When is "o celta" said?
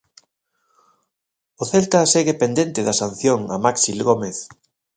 1.61-2.09